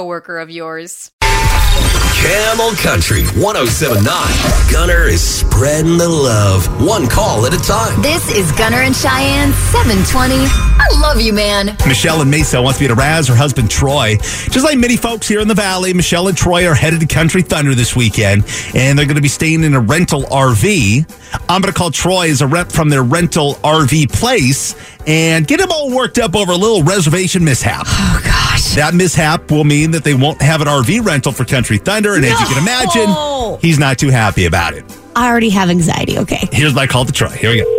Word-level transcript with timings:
coworker 0.00 0.38
of 0.38 0.48
yours. 0.48 1.12
Camel 1.20 2.72
Country 2.76 3.22
1079. 3.36 4.72
Gunner 4.72 5.04
is 5.04 5.22
spreading 5.22 5.98
the 5.98 6.08
love, 6.08 6.66
one 6.82 7.06
call 7.06 7.44
at 7.44 7.52
a 7.52 7.58
time. 7.58 8.00
This 8.00 8.34
is 8.34 8.50
Gunner 8.52 8.78
and 8.78 8.96
Cheyenne 8.96 9.52
720. 9.52 10.34
I 10.36 10.86
love 11.00 11.20
you, 11.20 11.34
man. 11.34 11.76
Michelle 11.86 12.22
and 12.22 12.30
Mesa 12.30 12.60
wants 12.62 12.80
me 12.80 12.88
to 12.88 12.94
razz 12.94 13.28
her 13.28 13.34
husband 13.34 13.70
Troy. 13.70 14.16
Just 14.50 14.64
like 14.64 14.78
many 14.78 14.96
folks 14.96 15.28
here 15.28 15.40
in 15.40 15.48
the 15.48 15.54
valley, 15.54 15.92
Michelle 15.92 16.28
and 16.28 16.36
Troy 16.36 16.66
are 16.66 16.74
headed 16.74 17.00
to 17.00 17.06
Country 17.06 17.42
Thunder 17.42 17.74
this 17.74 17.94
weekend, 17.94 18.44
and 18.74 18.98
they're 18.98 19.06
going 19.06 19.16
to 19.16 19.22
be 19.22 19.28
staying 19.28 19.64
in 19.64 19.74
a 19.74 19.80
rental 19.80 20.22
RV. 20.24 21.10
I'm 21.48 21.60
going 21.60 21.72
to 21.72 21.78
call 21.78 21.90
Troy 21.90 22.30
as 22.30 22.40
a 22.40 22.46
rep 22.46 22.72
from 22.72 22.88
their 22.88 23.02
rental 23.02 23.54
RV 23.56 24.12
place 24.12 24.74
and 25.06 25.46
get 25.46 25.60
him 25.60 25.68
all 25.70 25.94
worked 25.94 26.18
up 26.18 26.34
over 26.36 26.52
a 26.52 26.56
little 26.56 26.82
reservation 26.82 27.44
mishap. 27.44 27.84
Oh, 27.86 28.20
gosh. 28.24 28.74
That 28.74 28.94
mishap 28.94 29.50
will 29.50 29.64
mean 29.64 29.90
that 29.92 30.04
they 30.04 30.14
won't 30.14 30.40
have 30.42 30.60
an 30.60 30.68
RV 30.68 31.04
rental 31.04 31.32
for 31.32 31.44
Country 31.44 31.78
Thunder, 31.78 32.14
and 32.14 32.24
as 32.24 32.38
you 32.40 32.46
can 32.46 32.58
imagine, 32.58 33.58
he's 33.60 33.78
not 33.78 33.98
too 33.98 34.08
happy 34.10 34.44
about 34.46 34.74
it. 34.74 34.84
I 35.16 35.28
already 35.28 35.50
have 35.50 35.70
anxiety. 35.70 36.18
Okay. 36.18 36.48
Here's 36.52 36.74
my 36.74 36.86
call 36.86 37.04
to 37.04 37.12
Troy. 37.12 37.30
Here 37.30 37.50
we 37.50 37.58
go. 37.62 37.76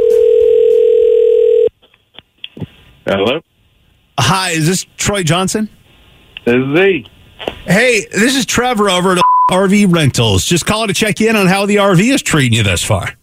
Hello, 3.05 3.41
Hi, 4.19 4.51
is 4.51 4.67
this 4.67 4.85
Troy 4.97 5.23
Johnson? 5.23 5.69
this 6.45 6.55
is 6.55 6.77
he. 6.79 7.07
Hey, 7.65 8.05
this 8.11 8.35
is 8.35 8.45
Trevor 8.45 8.89
over 8.89 9.13
at 9.13 9.21
RV 9.49 9.93
Rentals. 9.93 10.45
Just 10.45 10.65
calling 10.67 10.87
to 10.87 10.93
check 10.93 11.19
in 11.19 11.35
on 11.35 11.47
how 11.47 11.65
the 11.65 11.77
RV 11.77 12.13
is 12.13 12.21
treating 12.21 12.53
you 12.53 12.63
thus 12.63 12.83
far. 12.83 13.15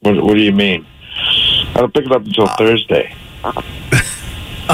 What, 0.00 0.22
what 0.22 0.34
do 0.34 0.40
you 0.40 0.52
mean? 0.52 0.84
I 1.76 1.80
don't 1.80 1.92
pick 1.92 2.06
it 2.06 2.12
up 2.12 2.24
until 2.24 2.44
ah. 2.48 2.56
Thursday. 2.56 3.14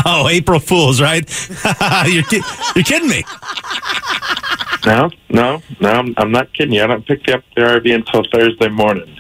Oh, 0.06 0.26
April 0.26 0.58
Fools, 0.58 1.02
right? 1.02 1.28
you're, 2.06 2.22
ki- 2.22 2.40
you're 2.74 2.82
kidding 2.82 3.10
me. 3.10 3.24
No, 4.86 5.10
no, 5.28 5.62
no. 5.80 5.90
I'm, 5.90 6.14
I'm 6.16 6.32
not 6.32 6.50
kidding 6.54 6.72
you. 6.72 6.82
I 6.82 6.86
don't 6.86 7.06
pick 7.06 7.28
up 7.28 7.44
the 7.54 7.60
RV 7.60 7.94
until 7.94 8.24
Thursday 8.32 8.68
morning. 8.68 9.14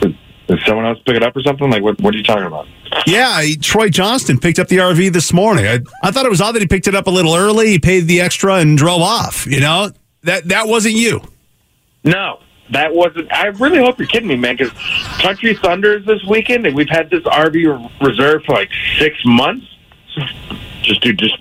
Did, 0.00 0.16
someone 0.64 0.86
else 0.86 0.98
pick 1.04 1.16
it 1.16 1.22
up 1.22 1.36
or 1.36 1.42
something? 1.42 1.70
Like, 1.70 1.82
what? 1.82 2.00
What 2.00 2.14
are 2.14 2.16
you 2.16 2.24
talking 2.24 2.46
about? 2.46 2.66
Yeah, 3.06 3.42
Troy 3.60 3.90
Johnston 3.90 4.38
picked 4.38 4.58
up 4.58 4.68
the 4.68 4.78
RV 4.78 5.12
this 5.12 5.34
morning. 5.34 5.66
I, 5.66 5.80
I 6.02 6.10
thought 6.10 6.24
it 6.24 6.30
was 6.30 6.40
odd 6.40 6.52
that 6.52 6.62
he 6.62 6.68
picked 6.68 6.88
it 6.88 6.94
up 6.94 7.06
a 7.06 7.10
little 7.10 7.34
early. 7.34 7.68
He 7.68 7.78
paid 7.78 8.08
the 8.08 8.22
extra 8.22 8.54
and 8.54 8.78
drove 8.78 9.02
off. 9.02 9.46
You 9.46 9.60
know, 9.60 9.90
that 10.22 10.48
that 10.48 10.66
wasn't 10.66 10.94
you. 10.94 11.20
No, 12.04 12.40
that 12.72 12.94
wasn't. 12.94 13.30
I 13.32 13.48
really 13.48 13.78
hope 13.78 13.98
you're 13.98 14.08
kidding 14.08 14.28
me, 14.28 14.36
man. 14.36 14.56
Because 14.56 14.72
Country 15.24 15.54
Thunder 15.54 15.96
is 15.96 16.04
this 16.04 16.22
weekend, 16.24 16.66
and 16.66 16.76
we've 16.76 16.88
had 16.90 17.08
this 17.08 17.22
RV 17.22 17.54
re- 17.54 17.90
reserved 18.06 18.44
for 18.44 18.52
like 18.52 18.70
six 18.98 19.16
months. 19.24 19.66
Just, 20.82 21.00
dude, 21.00 21.18
just 21.18 21.38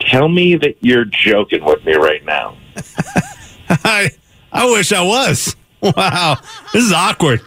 tell 0.00 0.26
me 0.26 0.56
that 0.56 0.76
you're 0.80 1.04
joking 1.04 1.62
with 1.62 1.84
me 1.84 1.92
right 1.96 2.24
now. 2.24 2.56
I 3.68 4.10
I 4.50 4.64
wish 4.70 4.92
I 4.92 5.02
was. 5.02 5.54
Wow, 5.82 6.36
this 6.72 6.82
is 6.82 6.92
awkward. 6.92 7.42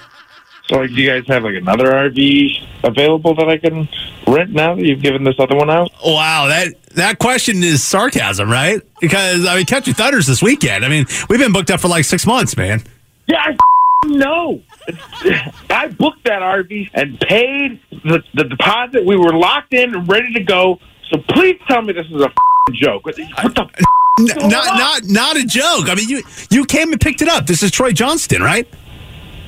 So, 0.67 0.77
like, 0.77 0.91
do 0.91 0.95
you 0.95 1.09
guys 1.09 1.25
have 1.27 1.43
like 1.43 1.55
another 1.55 1.85
RV 1.91 2.67
available 2.83 3.33
that 3.35 3.49
I 3.49 3.57
can 3.57 3.89
rent 4.27 4.51
now 4.51 4.75
that 4.75 4.85
you've 4.85 5.01
given 5.01 5.23
this 5.23 5.35
other 5.39 5.57
one 5.57 5.69
out? 5.69 5.89
Wow, 6.05 6.45
that 6.47 6.75
that 6.91 7.17
question 7.17 7.63
is 7.63 7.83
sarcasm, 7.83 8.49
right? 8.49 8.81
Because 9.01 9.45
I 9.47 9.57
mean, 9.57 9.65
Country 9.65 9.93
Thunder's 9.93 10.27
this 10.27 10.43
weekend. 10.43 10.85
I 10.85 10.89
mean, 10.89 11.07
we've 11.27 11.39
been 11.39 11.51
booked 11.51 11.71
up 11.71 11.79
for 11.81 11.87
like 11.87 12.05
six 12.05 12.25
months, 12.27 12.55
man. 12.55 12.83
Yeah, 13.27 13.41
I 13.43 13.49
f***ing 13.49 14.19
know. 14.19 14.61
I 15.69 15.87
booked 15.87 16.25
that 16.25 16.41
RV 16.41 16.89
and 16.93 17.19
paid 17.19 17.79
the, 17.91 18.23
the 18.33 18.43
deposit. 18.43 19.05
We 19.05 19.15
were 19.15 19.33
locked 19.33 19.73
in 19.73 19.95
and 19.95 20.07
ready 20.07 20.33
to 20.33 20.43
go. 20.43 20.79
So 21.11 21.21
please 21.29 21.59
tell 21.67 21.81
me 21.81 21.93
this 21.93 22.07
is 22.07 22.21
a 22.21 22.31
joke. 22.73 23.05
What 23.05 23.15
the 23.15 23.23
f- 23.23 23.79
not 24.19 24.51
not 24.51 25.03
not 25.05 25.37
a 25.37 25.45
joke. 25.45 25.89
I 25.89 25.95
mean, 25.95 26.09
you 26.09 26.23
you 26.49 26.65
came 26.65 26.91
and 26.91 26.99
picked 26.99 27.21
it 27.21 27.27
up. 27.27 27.47
This 27.47 27.63
is 27.63 27.71
Troy 27.71 27.91
Johnston, 27.91 28.41
right? 28.41 28.67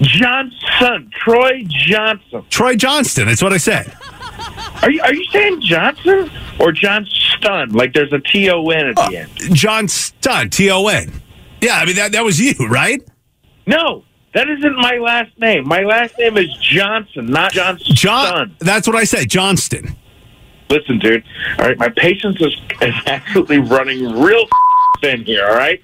Johnson, 0.02 1.12
Troy 1.14 1.64
Johnson. 1.68 2.44
Troy 2.50 2.76
Johnston. 2.76 3.28
That's 3.28 3.44
what 3.44 3.54
I 3.54 3.58
said. 3.58 3.96
Are 4.82 4.90
you 4.90 5.02
are 5.02 5.14
you 5.14 5.24
saying 5.32 5.62
Johnson 5.62 6.32
or 6.60 6.72
Johnston? 6.72 7.72
Like 7.72 7.94
there's 7.94 8.12
a 8.14 8.20
T 8.20 8.50
O 8.50 8.68
N 8.70 8.88
at 8.88 8.96
the 8.96 9.02
uh, 9.02 9.10
end. 9.12 9.56
John 9.56 9.88
Stun, 9.88 10.50
T 10.50 10.72
O 10.72 10.88
N. 10.88 11.22
Yeah, 11.62 11.76
I 11.76 11.86
mean 11.86 11.96
that 11.98 12.14
that 12.14 12.24
was 12.24 12.40
you, 12.40 12.54
right? 12.68 13.02
No, 13.68 14.04
that 14.34 14.50
isn't 14.50 14.76
my 14.78 14.98
last 14.98 15.38
name. 15.38 15.68
My 15.68 15.82
last 15.82 16.18
name 16.18 16.38
is 16.38 16.48
Johnson, 16.62 17.26
not 17.26 17.52
Johnston. 17.52 17.96
John. 17.96 18.56
That's 18.60 18.88
what 18.88 18.96
I 18.96 19.04
said, 19.04 19.30
Johnston. 19.30 19.96
Listen, 20.70 21.00
dude. 21.00 21.24
All 21.60 21.66
right, 21.66 21.78
my 21.78 21.90
patience 21.90 22.40
is, 22.40 22.56
is 22.82 22.94
actually 23.06 23.60
running 23.60 24.20
real 24.20 24.46
thin 25.02 25.26
here. 25.26 25.46
All 25.46 25.56
right, 25.56 25.82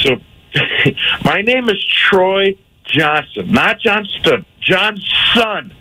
so 0.00 0.16
my 1.24 1.42
name 1.42 1.68
is 1.68 1.84
Troy 1.84 2.56
Johnson, 2.84 3.52
not 3.52 3.78
Johnston. 3.80 4.46
Johnson, 4.60 5.72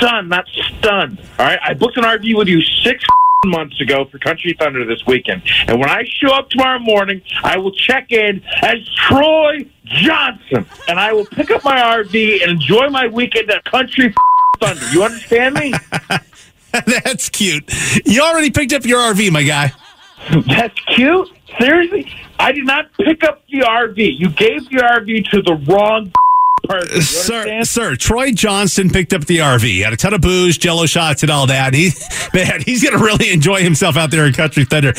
son, 0.00 0.28
not 0.28 0.46
stun. 0.48 1.18
All 1.38 1.46
right, 1.46 1.58
I 1.62 1.74
booked 1.74 1.98
an 1.98 2.04
RV 2.04 2.36
with 2.36 2.48
you 2.48 2.62
six 2.62 3.04
months 3.44 3.80
ago 3.80 4.04
for 4.04 4.18
Country 4.18 4.54
Thunder 4.58 4.84
this 4.86 5.04
weekend, 5.06 5.42
and 5.66 5.80
when 5.80 5.90
I 5.90 6.04
show 6.06 6.32
up 6.32 6.48
tomorrow 6.50 6.78
morning, 6.78 7.22
I 7.42 7.56
will 7.58 7.72
check 7.72 8.12
in 8.12 8.42
as 8.62 8.78
Troy 9.08 9.66
Johnson, 9.84 10.64
and 10.88 10.98
I 10.98 11.12
will 11.12 11.26
pick 11.26 11.50
up 11.50 11.64
my 11.64 11.76
RV 11.76 12.42
and 12.42 12.52
enjoy 12.52 12.88
my 12.88 13.08
weekend 13.08 13.50
at 13.50 13.64
Country 13.64 14.14
Thunder. 14.60 14.88
You 14.92 15.02
understand 15.02 15.56
me? 15.56 15.72
That's 16.86 17.28
cute. 17.28 17.64
You 18.06 18.22
already 18.22 18.50
picked 18.50 18.72
up 18.72 18.84
your 18.84 19.00
RV, 19.00 19.32
my 19.32 19.42
guy. 19.42 19.72
That's 20.46 20.78
cute. 20.94 21.28
Seriously, 21.58 22.10
I 22.38 22.52
did 22.52 22.64
not 22.64 22.92
pick 22.94 23.24
up 23.24 23.42
the 23.50 23.60
RV. 23.60 24.18
You 24.18 24.30
gave 24.30 24.68
the 24.70 24.78
RV 24.78 25.30
to 25.30 25.42
the 25.42 25.54
wrong 25.68 26.12
person. 26.64 27.00
Sir, 27.02 27.34
understand? 27.34 27.68
sir, 27.68 27.96
Troy 27.96 28.32
Johnston 28.32 28.90
picked 28.90 29.12
up 29.12 29.24
the 29.26 29.38
RV. 29.38 29.82
Had 29.84 29.92
a 29.92 29.96
ton 29.96 30.14
of 30.14 30.20
booze, 30.20 30.56
jello 30.58 30.86
shots, 30.86 31.22
and 31.22 31.30
all 31.30 31.46
that. 31.46 31.74
He, 31.74 31.90
man, 32.34 32.60
he's 32.62 32.82
going 32.82 32.96
to 32.98 33.04
really 33.04 33.30
enjoy 33.32 33.62
himself 33.62 33.96
out 33.96 34.10
there 34.10 34.26
in 34.26 34.32
Country 34.32 34.64
Thunder. 34.64 34.92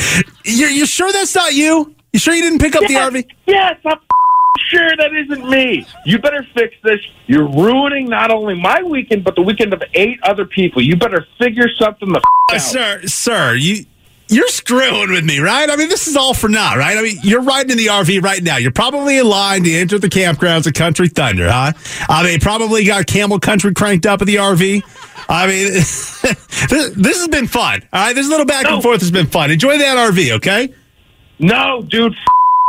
You're, 0.45 0.69
you 0.69 0.85
sure 0.85 1.11
that's 1.11 1.35
not 1.35 1.53
you? 1.53 1.95
You 2.11 2.19
sure 2.19 2.33
you 2.35 2.41
didn't 2.43 2.59
pick 2.59 2.75
up 2.75 2.83
Yes, 2.87 3.11
the 3.13 3.19
RV? 3.19 3.25
yes, 3.47 3.77
I'm 3.85 3.97
sure 4.69 4.89
that 4.97 5.11
isn't 5.15 5.49
me. 5.49 5.85
You 6.05 6.19
better 6.19 6.45
fix 6.53 6.75
this. 6.83 6.99
You're 7.27 7.47
ruining 7.49 8.07
not 8.09 8.29
only 8.31 8.53
my 8.59 8.83
weekend, 8.83 9.23
but 9.23 9.35
the 9.35 9.41
weekend 9.41 9.73
of 9.73 9.81
eight 9.95 10.19
other 10.23 10.45
people. 10.45 10.81
You 10.81 10.95
better 10.95 11.25
figure 11.39 11.67
something 11.79 12.09
the 12.13 12.19
Uh, 12.51 12.55
out. 12.55 12.61
sir, 12.61 13.01
sir, 13.05 13.55
you 13.55 13.85
you're 14.33 14.47
screwing 14.47 15.11
with 15.11 15.23
me, 15.23 15.39
right? 15.39 15.69
I 15.69 15.75
mean, 15.75 15.89
this 15.89 16.07
is 16.07 16.15
all 16.15 16.33
for 16.33 16.49
now, 16.49 16.75
right? 16.77 16.97
I 16.97 17.01
mean, 17.01 17.17
you're 17.23 17.41
riding 17.41 17.71
in 17.71 17.77
the 17.77 17.87
RV 17.87 18.21
right 18.23 18.41
now. 18.41 18.57
You're 18.57 18.71
probably 18.71 19.17
in 19.17 19.27
line 19.27 19.63
to 19.63 19.73
enter 19.73 19.99
the 19.99 20.09
campgrounds 20.09 20.65
of 20.67 20.73
Country 20.73 21.07
Thunder, 21.07 21.49
huh? 21.51 21.73
I 22.09 22.23
mean, 22.23 22.39
probably 22.39 22.85
got 22.85 23.05
Camel 23.05 23.39
Country 23.39 23.73
cranked 23.73 24.05
up 24.05 24.21
at 24.21 24.27
the 24.27 24.35
RV. 24.35 24.83
I 25.29 25.47
mean, 25.47 25.73
this, 25.73 26.21
this 26.21 27.17
has 27.17 27.27
been 27.27 27.47
fun. 27.47 27.81
All 27.93 28.05
right, 28.05 28.13
this 28.13 28.27
little 28.27 28.45
back 28.45 28.65
and 28.65 28.81
forth 28.81 29.01
has 29.01 29.11
been 29.11 29.27
fun. 29.27 29.51
Enjoy 29.51 29.77
that 29.77 29.97
RV, 30.11 30.31
okay? 30.37 30.73
No, 31.39 31.81
dude. 31.81 32.13
F- 32.13 32.17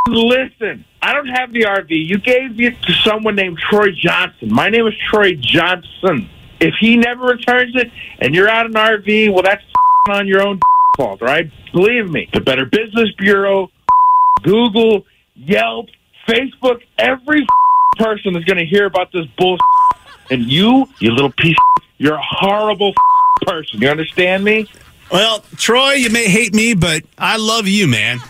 listen, 0.09 0.85
I 1.03 1.12
don't 1.12 1.29
have 1.29 1.53
the 1.53 1.62
RV. 1.62 1.89
You 1.91 2.19
gave 2.19 2.61
it 2.61 2.81
to 2.83 2.93
someone 2.93 3.37
named 3.37 3.59
Troy 3.59 3.91
Johnson. 3.93 4.53
My 4.53 4.69
name 4.69 4.87
is 4.87 4.94
Troy 5.11 5.35
Johnson. 5.35 6.29
If 6.61 6.75
he 6.81 6.97
never 6.97 7.27
returns 7.27 7.75
it 7.77 7.91
and 8.21 8.35
you're 8.35 8.49
out 8.49 8.67
in 8.67 8.77
an 8.77 9.00
RV, 9.00 9.33
well, 9.33 9.43
that's 9.43 9.62
f- 9.62 10.17
on 10.17 10.27
your 10.27 10.43
own 10.43 10.61
fault, 10.96 11.20
right? 11.20 11.50
Believe 11.73 12.11
me, 12.11 12.29
the 12.32 12.41
Better 12.41 12.67
Business 12.67 13.11
Bureau, 13.19 13.70
Google, 14.43 15.05
Yelp, 15.35 15.87
Facebook, 16.29 16.82
every 16.99 17.46
person 17.96 18.37
is 18.37 18.44
going 18.44 18.58
to 18.58 18.67
hear 18.67 18.87
about 18.87 19.12
this 19.12 19.26
bullshit. 19.38 19.61
And 20.31 20.50
you, 20.50 20.88
you 21.00 21.11
little 21.11 21.31
piece, 21.31 21.55
you're 21.99 22.14
a 22.14 22.23
horrible 22.23 22.94
person. 23.43 23.82
You 23.82 23.91
understand 23.91 24.43
me? 24.43 24.67
Well, 25.12 25.44
Troy, 25.58 25.93
you 25.93 26.08
may 26.08 26.29
hate 26.29 26.55
me, 26.55 26.73
but 26.73 27.02
I 27.19 27.37
love 27.37 27.69
you, 27.69 27.87
man. 27.87 28.20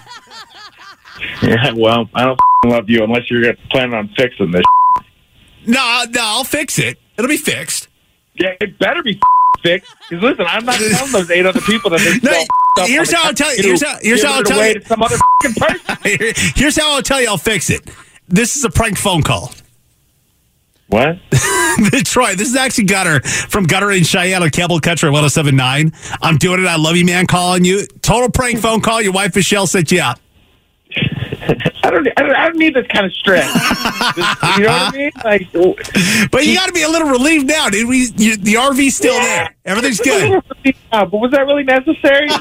Yeah, 1.40 1.72
well, 1.72 2.10
I 2.12 2.24
don't 2.24 2.40
love 2.66 2.90
you 2.90 3.04
unless 3.04 3.30
you're 3.30 3.54
planning 3.70 3.94
on 3.94 4.08
fixing 4.16 4.50
this. 4.50 4.64
No, 5.66 6.04
no, 6.10 6.20
I'll 6.20 6.42
fix 6.42 6.80
it. 6.80 6.98
It'll 7.16 7.28
be 7.28 7.36
fixed. 7.36 7.88
Yeah, 8.34 8.54
it 8.60 8.76
better 8.80 9.02
be 9.02 9.20
fixed. 9.64 9.92
Because 10.08 10.22
listen, 10.22 10.46
I'm 10.48 10.64
not 10.64 10.76
telling 10.76 11.12
those 11.12 11.30
eight 11.30 11.46
other 11.46 11.60
people 11.62 11.90
that 11.90 11.98
they 12.00 12.30
No, 12.30 12.38
up 12.80 12.88
Here's 12.88 13.12
how 13.12 13.24
I'll 13.24 13.34
tell 13.34 13.54
you- 13.56 13.62
here's 13.62 13.82
how- 13.82 13.98
here's 14.02 14.22
how 14.22 14.34
I'll 14.34 14.42
tell 14.44 14.64
you. 14.64 14.80
some 14.86 15.02
other 15.02 15.16
person. 15.58 15.80
Here's 16.54 16.76
how 16.80 16.94
I'll 16.94 17.02
tell 17.02 17.20
you 17.20 17.28
I'll 17.28 17.38
fix 17.38 17.70
it. 17.70 17.82
This 18.28 18.56
is 18.56 18.64
a 18.64 18.70
prank 18.70 18.96
phone 18.98 19.22
call. 19.22 19.52
What? 20.88 21.18
Troy, 22.04 22.34
this 22.34 22.48
is 22.48 22.56
actually 22.56 22.84
Gunner 22.84 23.20
from 23.20 23.64
Gunner 23.64 23.90
and 23.90 24.06
Cheyenne 24.06 24.42
on 24.42 24.50
Camel 24.50 24.80
Country 24.80 25.08
1079. 25.10 25.92
I'm 26.22 26.36
doing 26.36 26.62
it. 26.62 26.66
I 26.66 26.76
love 26.76 26.96
you, 26.96 27.04
man, 27.06 27.26
calling 27.26 27.64
you. 27.64 27.86
Total 28.02 28.30
prank 28.30 28.60
phone 28.60 28.80
call. 28.80 29.00
Your 29.02 29.12
wife, 29.12 29.34
Michelle, 29.34 29.66
set 29.66 29.90
you 29.90 30.00
up. 30.02 30.18
I 31.82 31.90
don't, 31.90 32.08
I 32.16 32.22
don't. 32.22 32.34
I 32.34 32.46
don't 32.48 32.56
need 32.58 32.74
this 32.74 32.86
kind 32.88 33.06
of 33.06 33.12
stress. 33.12 33.44
This- 33.52 34.24
you 34.58 34.64
know 34.64 34.70
what 34.70 34.94
I 34.94 34.96
mean? 34.96 35.10
Like, 35.24 36.30
But 36.30 36.46
you 36.46 36.54
got 36.54 36.66
to 36.66 36.72
be 36.72 36.82
a 36.82 36.88
little 36.88 37.08
relieved 37.08 37.46
now, 37.46 37.68
dude. 37.68 37.88
We, 37.88 38.08
you, 38.16 38.36
the 38.36 38.54
RV's 38.54 38.96
still 38.96 39.14
there. 39.14 39.54
Everything's 39.64 40.00
good. 40.00 40.42
Yeah, 40.64 41.04
but 41.04 41.12
was 41.18 41.30
that 41.32 41.46
really 41.46 41.64
necessary? 41.64 42.28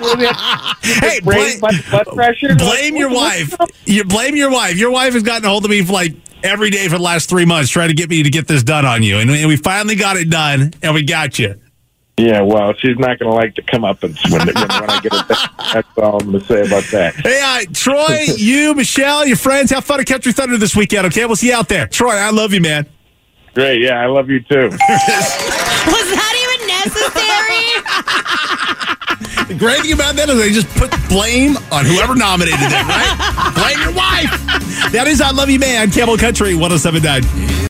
Hey, 0.84 1.20
blame, 1.22 1.60
blood 1.60 2.06
pressure? 2.14 2.56
blame 2.56 2.94
Like, 2.94 3.00
your 3.00 3.10
wife. 3.14 3.56
You 3.86 4.04
blame 4.04 4.36
your 4.36 4.52
wife. 4.52 4.78
Your 4.78 4.92
wife 4.92 5.14
has 5.14 5.24
gotten 5.24 5.46
a 5.46 5.50
hold 5.50 5.66
of 5.66 5.72
me 5.72 5.84
for 5.84 5.94
like 5.94 6.14
every 6.44 6.70
day 6.70 6.86
for 6.88 6.98
the 6.98 7.04
last 7.04 7.30
three 7.30 7.46
months, 7.46 7.70
trying 7.70 7.90
to 7.90 7.94
get 7.94 8.10
me 8.10 8.24
to 8.24 8.30
get 8.30 8.48
this 8.48 8.64
done 8.64 8.86
on 8.86 9.04
you, 9.04 9.18
and 9.18 9.30
we 9.48 9.56
finally 9.58 9.96
got 9.96 10.18
it 10.18 10.30
done, 10.30 10.74
and 10.82 10.94
we 10.94 11.04
got 11.04 11.40
you. 11.40 11.56
Yeah, 12.18 12.42
well, 12.42 12.74
she's 12.78 12.98
not 13.00 13.18
going 13.18 13.32
to 13.32 13.36
like 13.36 13.56
to 13.56 13.64
come 13.64 13.84
up 13.84 14.04
and 14.04 14.16
when, 14.30 14.46
when, 14.46 14.54
when 14.54 14.90
I 14.90 15.00
get 15.02 15.14
it. 15.14 15.28
That's 15.74 15.88
all 15.98 16.22
I'm 16.22 16.28
going 16.32 16.40
to 16.40 16.46
say 16.46 16.62
about 16.62 16.84
that. 16.92 17.16
Hey, 17.16 17.42
uh, 17.44 17.62
Troy, 17.74 18.20
you, 18.38 18.76
Michelle, 18.76 19.26
your 19.26 19.36
friends, 19.38 19.72
have 19.72 19.84
fun 19.84 20.00
at 20.00 20.06
Country 20.06 20.32
Thunder 20.32 20.58
this 20.58 20.76
weekend. 20.76 21.08
Okay, 21.08 21.26
we'll 21.26 21.36
see 21.36 21.48
you 21.48 21.56
out 21.56 21.70
there. 21.70 21.88
Troy, 21.88 22.12
I 22.12 22.30
love 22.30 22.54
you, 22.54 22.62
man. 22.62 22.88
Great. 23.56 23.82
Yeah, 23.82 24.00
I 24.00 24.06
love 24.08 24.30
you 24.30 24.40
too. 24.42 24.70
Was 24.70 24.80
that 24.80 26.34
even 26.44 26.68
necessary? 26.68 27.64
The 29.48 29.56
great 29.60 29.82
thing 29.82 29.94
about 29.94 30.16
that 30.16 30.30
is 30.30 30.38
they 30.38 30.52
just 30.52 30.70
put 30.76 30.92
blame 31.10 31.58
on 31.72 31.86
whoever 31.86 32.16
nominated 32.16 32.60
them, 32.60 32.88
right? 32.88 33.54
blame 33.54 33.80
your 33.82 33.94
wife. 33.94 34.32
That 34.92 35.08
is 35.08 35.22
I 35.22 35.32
Love 35.32 35.50
You 35.50 35.60
Man, 35.60 35.92
Camel 35.92 36.18
Country 36.18 36.56
1079. 36.56 37.70